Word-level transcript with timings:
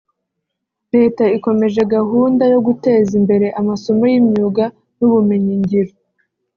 Leta 0.93 1.23
ikomeje 1.37 1.81
gahunda 1.95 2.43
yo 2.53 2.59
guteza 2.67 3.11
imbere 3.19 3.47
amasomo 3.59 4.03
y’imyuga 4.11 4.65
n’ubumenyingiro 4.97 5.91